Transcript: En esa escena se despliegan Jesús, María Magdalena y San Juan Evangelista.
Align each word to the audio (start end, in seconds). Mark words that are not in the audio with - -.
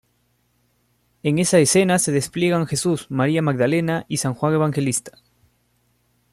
En 1.21 1.37
esa 1.37 1.59
escena 1.59 1.99
se 1.99 2.11
despliegan 2.11 2.65
Jesús, 2.65 3.05
María 3.11 3.43
Magdalena 3.43 4.03
y 4.07 4.17
San 4.17 4.33
Juan 4.33 4.55
Evangelista. 4.55 5.11